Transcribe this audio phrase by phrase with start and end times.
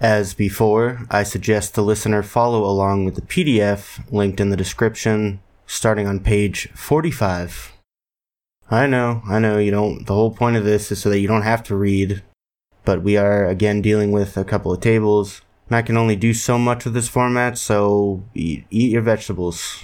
[0.00, 5.40] As before, I suggest the listener follow along with the PDF linked in the description,
[5.66, 7.72] starting on page 45.
[8.70, 11.26] I know, I know, you don't, the whole point of this is so that you
[11.26, 12.22] don't have to read,
[12.84, 15.40] but we are again dealing with a couple of tables.
[15.68, 19.78] And I can only do so much with this format, so eat, eat your vegetables.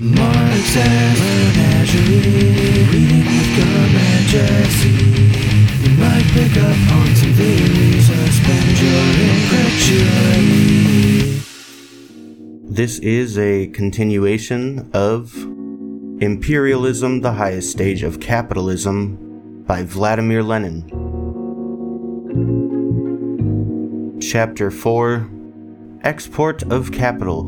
[12.75, 15.32] This is a continuation of
[16.21, 20.82] Imperialism, the Highest Stage of Capitalism by Vladimir Lenin.
[24.21, 25.31] Chapter 4
[26.03, 27.45] Export of Capital.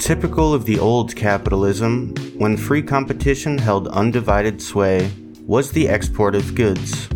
[0.00, 5.12] Typical of the old capitalism, when free competition held undivided sway,
[5.46, 7.08] was the export of goods.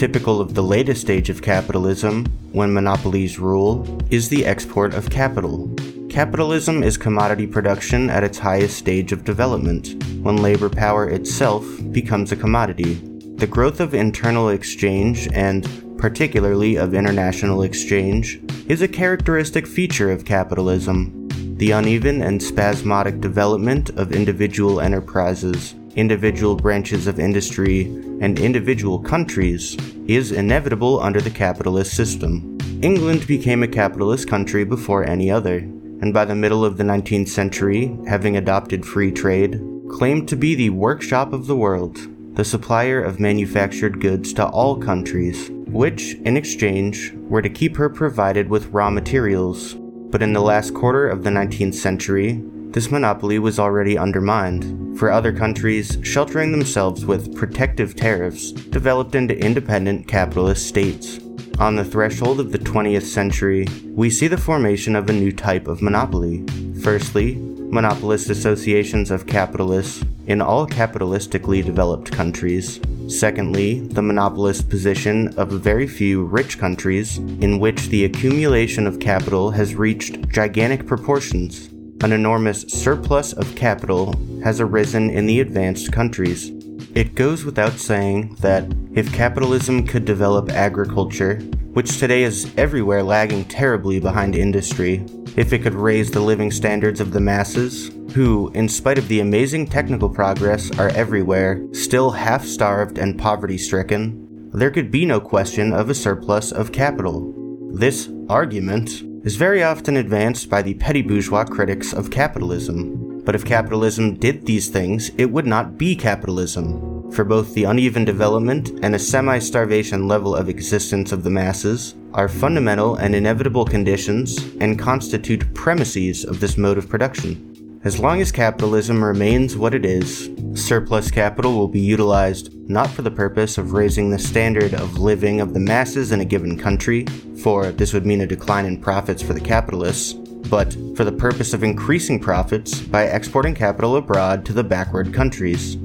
[0.00, 5.70] Typical of the latest stage of capitalism, when monopolies rule, is the export of capital.
[6.08, 12.32] Capitalism is commodity production at its highest stage of development, when labor power itself becomes
[12.32, 12.94] a commodity.
[13.36, 20.24] The growth of internal exchange and, particularly, of international exchange is a characteristic feature of
[20.24, 21.28] capitalism.
[21.58, 27.82] The uneven and spasmodic development of individual enterprises, individual branches of industry,
[28.20, 32.58] and individual countries is inevitable under the capitalist system.
[32.82, 37.28] England became a capitalist country before any other, and by the middle of the 19th
[37.28, 41.98] century, having adopted free trade, claimed to be the workshop of the world,
[42.36, 47.90] the supplier of manufactured goods to all countries, which, in exchange, were to keep her
[47.90, 49.74] provided with raw materials.
[50.10, 52.42] But in the last quarter of the 19th century,
[52.72, 59.38] this monopoly was already undermined, for other countries, sheltering themselves with protective tariffs, developed into
[59.38, 61.18] independent capitalist states.
[61.58, 65.68] On the threshold of the 20th century, we see the formation of a new type
[65.68, 66.44] of monopoly.
[66.82, 72.80] Firstly, monopolist associations of capitalists in all capitalistically developed countries.
[73.08, 79.50] Secondly, the monopolist position of very few rich countries in which the accumulation of capital
[79.50, 81.69] has reached gigantic proportions.
[82.02, 86.50] An enormous surplus of capital has arisen in the advanced countries.
[86.94, 91.36] It goes without saying that if capitalism could develop agriculture,
[91.74, 95.04] which today is everywhere lagging terribly behind industry,
[95.36, 99.20] if it could raise the living standards of the masses, who, in spite of the
[99.20, 105.20] amazing technical progress, are everywhere, still half starved and poverty stricken, there could be no
[105.20, 107.34] question of a surplus of capital.
[107.72, 113.20] This argument is very often advanced by the petty bourgeois critics of capitalism.
[113.24, 117.12] But if capitalism did these things, it would not be capitalism.
[117.12, 121.96] For both the uneven development and a semi starvation level of existence of the masses
[122.14, 127.49] are fundamental and inevitable conditions and constitute premises of this mode of production.
[127.82, 133.00] As long as capitalism remains what it is, surplus capital will be utilized not for
[133.00, 137.06] the purpose of raising the standard of living of the masses in a given country,
[137.42, 140.12] for this would mean a decline in profits for the capitalists,
[140.50, 145.76] but for the purpose of increasing profits by exporting capital abroad to the backward countries.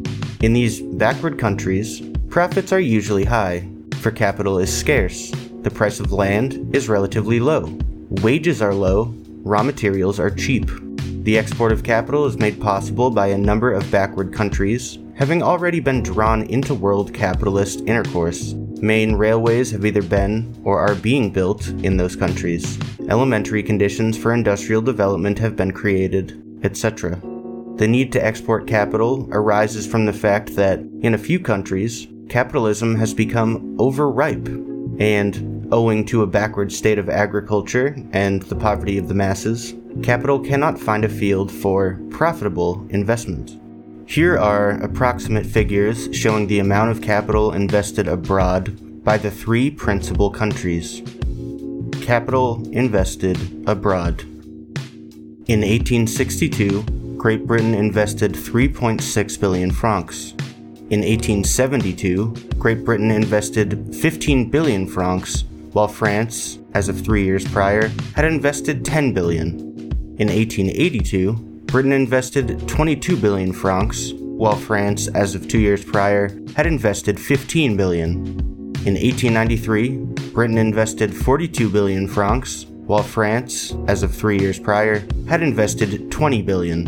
[0.42, 3.70] In these backward countries, profits are usually high,
[4.02, 5.32] for capital is scarce,
[5.62, 7.80] the price of land is relatively low,
[8.22, 10.70] wages are low, raw materials are cheap.
[11.26, 15.80] The export of capital is made possible by a number of backward countries, having already
[15.80, 18.54] been drawn into world capitalist intercourse.
[18.54, 22.78] Main railways have either been or are being built in those countries.
[23.10, 27.20] Elementary conditions for industrial development have been created, etc.
[27.78, 32.98] The need to export capital arises from the fact that, in a few countries, capitalism
[32.98, 34.48] has become overripe,
[35.00, 40.40] and, owing to a backward state of agriculture and the poverty of the masses, capital
[40.40, 43.60] cannot find a field for profitable investment.
[44.08, 50.30] Here are approximate figures showing the amount of capital invested abroad by the three principal
[50.30, 51.02] countries.
[52.02, 53.38] Capital invested
[53.68, 54.22] abroad.
[55.48, 56.84] In 1862,
[57.18, 60.32] Great Britain invested 3.6 billion francs.
[60.92, 67.92] In 1872, Great Britain invested 15 billion francs, while France, as of three years prior,
[68.16, 69.65] had invested 10 billion.
[70.18, 71.34] In 1882,
[71.66, 77.76] Britain invested 22 billion francs, while France, as of two years prior, had invested 15
[77.76, 78.12] billion.
[78.86, 79.98] In 1893,
[80.32, 86.42] Britain invested 42 billion francs, while France, as of three years prior, had invested 20
[86.44, 86.88] billion.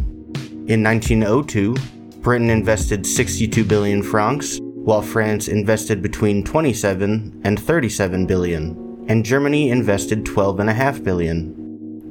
[0.69, 1.75] In 1902,
[2.21, 9.69] Britain invested 62 billion francs, while France invested between 27 and 37 billion, and Germany
[9.69, 11.56] invested 12.5 billion.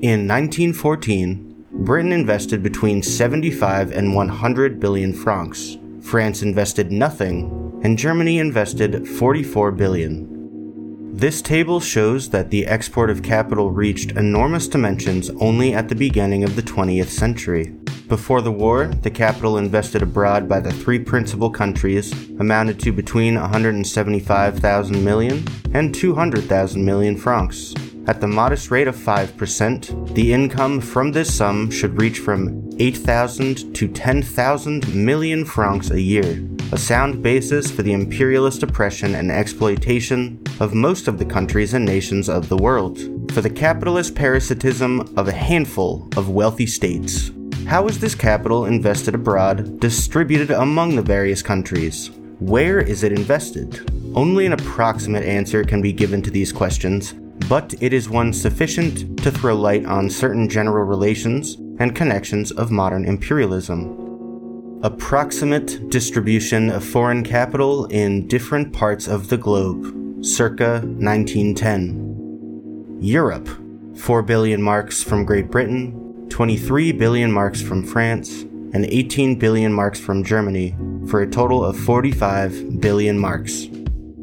[0.03, 5.79] In 1914, Britain invested between 75 and 100 billion francs.
[6.03, 11.17] France invested nothing, and Germany invested 44 billion.
[11.17, 16.45] This table shows that the export of capital reached enormous dimensions only at the beginning
[16.45, 17.75] of the 20th century.
[18.07, 23.41] Before the war, the capital invested abroad by the three principal countries amounted to between
[23.41, 27.73] 175,000 million and 200,000 million francs.
[28.09, 33.75] At the modest rate of 5%, the income from this sum should reach from 8,000
[33.75, 40.41] to 10,000 million francs a year, a sound basis for the imperialist oppression and exploitation
[40.61, 42.97] of most of the countries and nations of the world,
[43.33, 47.33] for the capitalist parasitism of a handful of wealthy states.
[47.67, 52.13] How is this capital invested abroad, distributed among the various countries?
[52.39, 53.91] Where is it invested?
[54.15, 57.13] Only an approximate answer can be given to these questions,
[57.49, 62.71] but it is one sufficient to throw light on certain general relations and connections of
[62.71, 64.81] modern imperialism.
[64.83, 72.99] Approximate distribution of foreign capital in different parts of the globe, circa 1910.
[73.01, 73.49] Europe,
[73.97, 80.01] 4 billion marks from Great Britain, 23 billion marks from France, and 18 billion marks
[80.01, 80.77] from Germany,
[81.09, 83.69] for a total of 45 billion marks.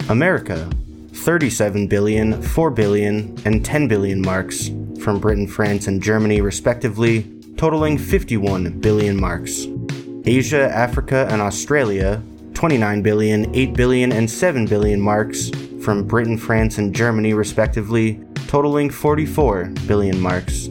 [0.10, 0.70] America,
[1.14, 4.70] 37 billion, 4 billion, and 10 billion marks
[5.00, 7.24] from Britain, France, and Germany, respectively,
[7.58, 9.68] totaling 51 billion marks.
[10.26, 12.22] Asia, Africa, and Australia,
[12.54, 15.50] 29 billion, 8 billion, and 7 billion marks
[15.82, 20.68] from Britain, France, and Germany, respectively, totaling 44 billion marks.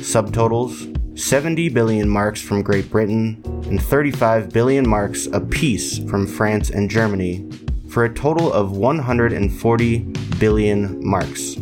[0.00, 6.90] Subtotals 70 billion marks from Great Britain and 35 billion marks apiece from France and
[6.90, 7.48] Germany,
[7.88, 9.98] for a total of 140
[10.38, 11.56] billion marks.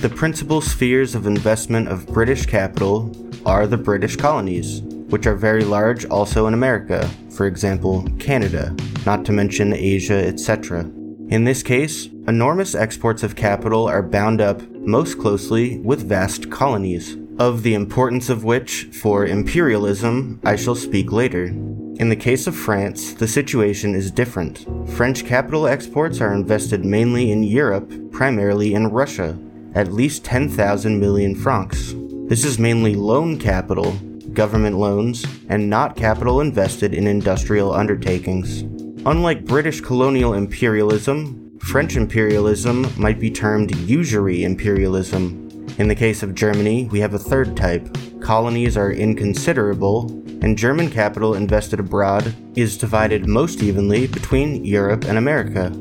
[0.00, 3.14] The principal spheres of investment of British capital
[3.44, 4.80] are the British colonies,
[5.10, 8.74] which are very large also in America, for example, Canada,
[9.04, 10.80] not to mention Asia, etc.
[11.28, 17.16] In this case, enormous exports of capital are bound up most closely with vast colonies,
[17.38, 21.54] of the importance of which for imperialism I shall speak later.
[22.00, 24.64] In the case of France, the situation is different.
[24.88, 29.38] French capital exports are invested mainly in Europe, primarily in Russia,
[29.74, 31.94] at least 10,000 million francs.
[32.26, 33.92] This is mainly loan capital,
[34.32, 38.62] government loans, and not capital invested in industrial undertakings.
[39.04, 45.50] Unlike British colonial imperialism, French imperialism might be termed usury imperialism.
[45.76, 47.94] In the case of Germany, we have a third type.
[48.30, 50.08] Colonies are inconsiderable,
[50.40, 55.72] and German capital invested abroad is divided most evenly between Europe and America.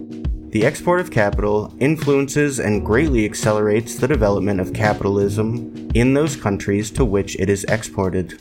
[0.50, 6.90] The export of capital influences and greatly accelerates the development of capitalism in those countries
[6.94, 8.32] to which it is exported.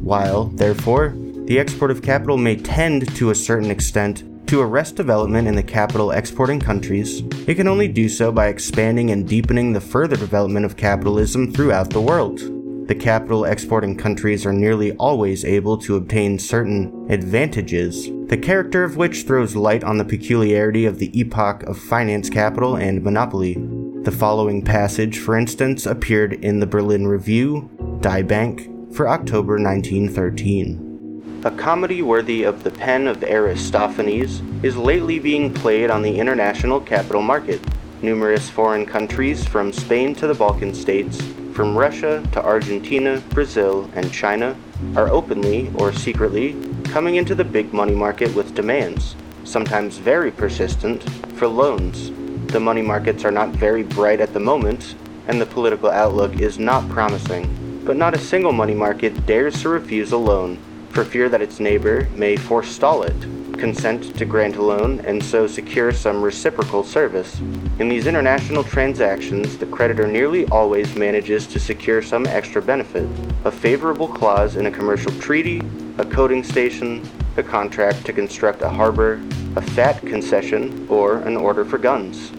[0.00, 1.16] While, therefore,
[1.46, 5.62] the export of capital may tend to a certain extent to arrest development in the
[5.64, 10.64] capital exporting countries, it can only do so by expanding and deepening the further development
[10.64, 12.55] of capitalism throughout the world
[12.86, 18.96] the capital exporting countries are nearly always able to obtain certain advantages, the character of
[18.96, 23.54] which throws light on the peculiarity of the epoch of finance capital and monopoly.
[24.02, 27.68] The following passage, for instance, appeared in the Berlin Review,
[28.02, 31.42] Die Bank, for October 1913.
[31.44, 36.80] A comedy worthy of the pen of Aristophanes is lately being played on the international
[36.80, 37.60] capital market.
[38.00, 41.20] Numerous foreign countries, from Spain to the Balkan states,
[41.56, 44.54] from Russia to Argentina, Brazil, and China,
[44.94, 51.02] are openly or secretly coming into the big money market with demands, sometimes very persistent,
[51.32, 52.10] for loans.
[52.52, 54.96] The money markets are not very bright at the moment,
[55.28, 57.82] and the political outlook is not promising.
[57.86, 60.58] But not a single money market dares to refuse a loan
[60.90, 65.46] for fear that its neighbor may forestall it consent to grant a loan and so
[65.46, 67.40] secure some reciprocal service.
[67.78, 73.08] In these international transactions, the creditor nearly always manages to secure some extra benefit
[73.44, 75.62] a favorable clause in a commercial treaty,
[75.98, 79.20] a coaling station, a contract to construct a harbor,
[79.56, 82.32] a fat concession, or an order for guns.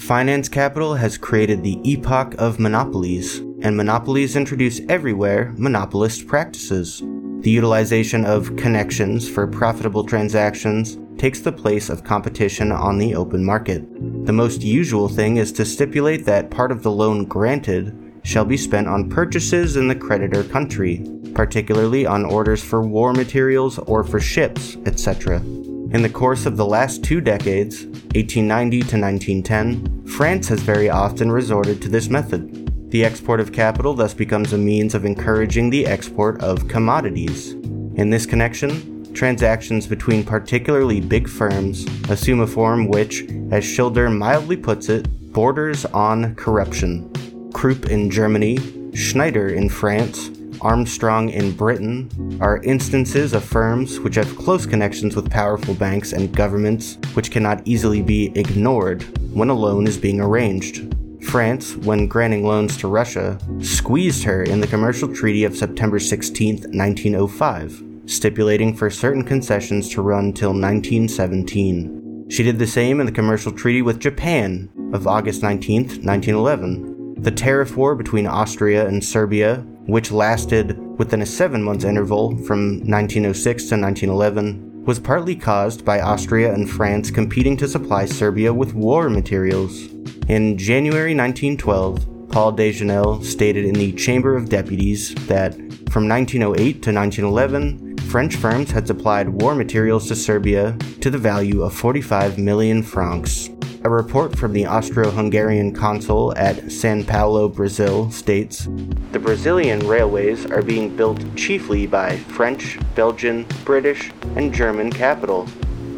[0.00, 7.02] Finance capital has created the epoch of monopolies, and monopolies introduce everywhere monopolist practices.
[7.40, 13.44] The utilization of connections for profitable transactions takes the place of competition on the open
[13.44, 13.84] market.
[14.26, 18.56] The most usual thing is to stipulate that part of the loan granted shall be
[18.56, 24.18] spent on purchases in the creditor country, particularly on orders for war materials or for
[24.18, 25.36] ships, etc.
[25.38, 31.30] In the course of the last two decades, 1890 to 1910, France has very often
[31.30, 32.67] resorted to this method.
[32.88, 37.52] The export of capital thus becomes a means of encouraging the export of commodities.
[37.52, 44.56] In this connection, transactions between particularly big firms assume a form which, as Schilder mildly
[44.56, 47.12] puts it, borders on corruption.
[47.52, 48.58] Krupp in Germany,
[48.94, 50.30] Schneider in France,
[50.62, 52.08] Armstrong in Britain
[52.40, 57.60] are instances of firms which have close connections with powerful banks and governments which cannot
[57.66, 59.02] easily be ignored
[59.34, 60.94] when a loan is being arranged.
[61.28, 66.54] France, when granting loans to Russia, squeezed her in the Commercial Treaty of September 16,
[66.72, 72.26] 1905, stipulating for certain concessions to run till 1917.
[72.30, 77.22] She did the same in the Commercial Treaty with Japan of August 19, 1911.
[77.22, 82.80] The tariff war between Austria and Serbia which lasted within a seven month interval from
[82.80, 88.74] 1906 to 1911, was partly caused by Austria and France competing to supply Serbia with
[88.74, 89.86] war materials.
[90.28, 95.54] In January 1912, Paul Deschanel stated in the Chamber of Deputies that
[95.90, 101.62] from 1908 to 1911, French firms had supplied war materials to Serbia to the value
[101.62, 103.50] of 45 million francs.
[103.88, 108.68] A report from the Austro Hungarian consul at Sao Paulo, Brazil states
[109.12, 115.48] The Brazilian railways are being built chiefly by French, Belgian, British, and German capital.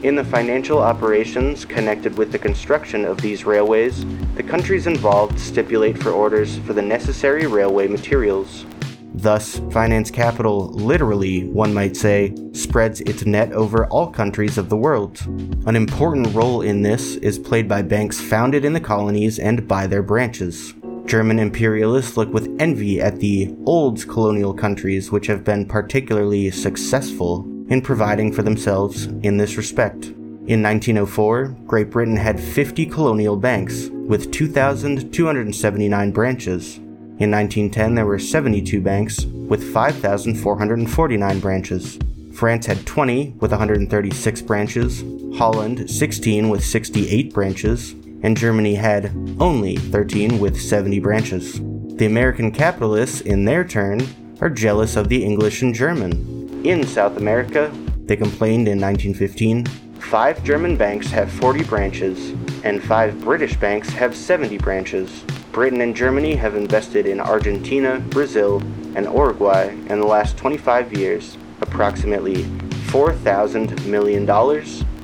[0.05, 4.07] In the financial operations connected with the construction of these railways,
[4.37, 8.67] the countries involved stipulate for orders for the necessary railway materials.
[9.15, 14.77] Thus, finance capital literally, one might say, spreads its net over all countries of the
[14.77, 15.21] world.
[15.67, 19.87] An important role in this is played by banks founded in the colonies and by
[19.87, 20.75] their branches.
[21.07, 27.45] German imperialists look with envy at the old colonial countries which have been particularly successful
[27.69, 30.05] in providing for themselves in this respect.
[30.47, 36.81] In 1904, Great Britain had 50 colonial banks, with 2,279 branches.
[37.21, 41.99] In 1910, there were 72 banks with 5,449 branches.
[42.33, 45.05] France had 20 with 136 branches,
[45.37, 51.61] Holland 16 with 68 branches, and Germany had only 13 with 70 branches.
[51.99, 54.01] The American capitalists, in their turn,
[54.41, 56.65] are jealous of the English and German.
[56.65, 57.71] In South America,
[58.07, 59.67] they complained in 1915
[60.11, 62.31] five German banks have 40 branches,
[62.65, 65.23] and five British banks have 70 branches.
[65.53, 68.59] Britain and Germany have invested in Argentina, Brazil,
[68.95, 72.45] and Uruguay in the last 25 years approximately
[72.91, 74.29] $4,000 million,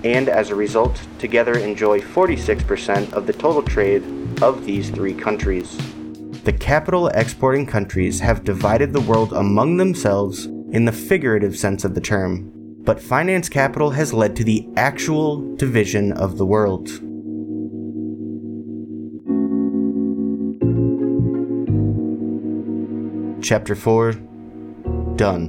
[0.05, 4.03] and as a result, together enjoy 46% of the total trade
[4.43, 5.77] of these three countries.
[6.45, 11.95] The capital exporting countries have divided the world among themselves in the figurative sense of
[11.95, 12.53] the term,
[12.85, 16.89] but finance capital has led to the actual division of the world.
[23.47, 24.11] Chapter 4
[25.15, 25.47] Done.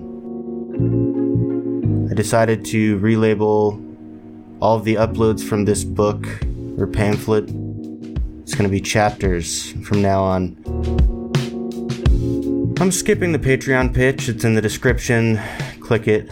[2.11, 3.83] I decided to relabel
[4.59, 6.27] all of the uploads from this book
[6.77, 7.45] or pamphlet.
[8.43, 10.55] It's going to be chapters from now on.
[12.79, 15.39] I'm skipping the Patreon pitch, it's in the description.
[15.79, 16.29] Click it.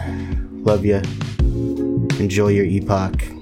[0.51, 1.01] Love ya.
[2.19, 3.34] Enjoy your epoch.